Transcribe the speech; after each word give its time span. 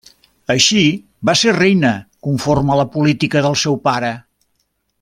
Així 0.53 0.79
va 1.29 1.35
ser 1.41 1.53
reina, 1.57 1.91
conforme 2.29 2.73
a 2.77 2.79
la 2.81 2.87
política 2.97 3.45
del 3.49 3.59
seu 3.65 3.79
pare. 3.89 4.11